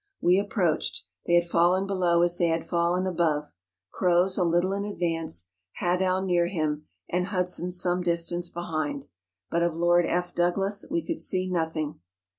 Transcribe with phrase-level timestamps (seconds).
[0.19, 3.51] We approached; they had fallen below as they had fallen above,—
[3.91, 9.05] Croz a little in advance, Hadow near hfm, and Hud¬ son some distance behind;
[9.51, 10.33] but of Lord F.
[10.33, 11.99] Douglas we could see nothing.